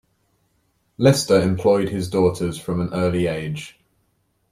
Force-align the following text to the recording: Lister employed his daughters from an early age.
Lister 0.97 1.39
employed 1.39 1.89
his 1.89 2.09
daughters 2.09 2.57
from 2.57 2.81
an 2.81 2.91
early 2.91 3.27
age. 3.27 3.79